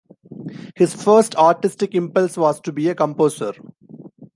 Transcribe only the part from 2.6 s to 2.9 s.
to be